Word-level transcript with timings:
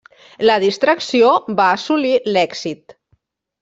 La 0.49 0.55
distracció 0.63 1.31
va 1.61 1.69
assolir 1.77 2.17
l'èxit. 2.35 3.01